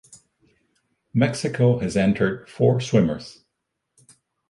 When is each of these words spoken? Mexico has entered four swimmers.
Mexico 1.13 1.77
has 1.77 1.95
entered 1.95 2.49
four 2.49 2.81
swimmers. 2.81 3.43